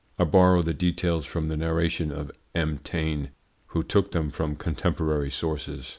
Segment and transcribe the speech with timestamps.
[0.17, 2.79] I borrow the details from the narration of M.
[2.79, 3.29] Taine,
[3.67, 5.89] who took them from contemporary sources.